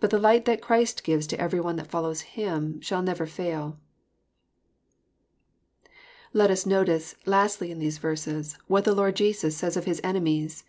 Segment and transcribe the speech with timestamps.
[0.00, 3.78] But the light that Christ gives to every one that follows Him shall never fail.
[6.34, 10.62] Let us notice, lastly, in these verses, what the Lord Jesus says of His enemies.